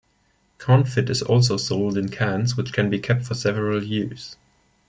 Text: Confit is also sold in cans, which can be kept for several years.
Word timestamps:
Confit 0.57 1.11
is 1.11 1.21
also 1.21 1.57
sold 1.57 1.95
in 1.95 2.09
cans, 2.09 2.57
which 2.57 2.73
can 2.73 2.89
be 2.89 2.97
kept 2.97 3.23
for 3.23 3.35
several 3.35 3.83
years. 3.83 4.35